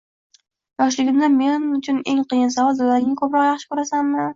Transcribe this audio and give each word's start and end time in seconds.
Yoshligimda 0.83 1.29
men 1.35 1.69
uchun 1.77 2.03
eng 2.15 2.25
qiyin 2.35 2.53
savol 2.59 2.83
dadangni 2.85 3.19
ko‘proq 3.25 3.51
yaxshi 3.51 3.75
ko‘rasanmi 3.75 4.25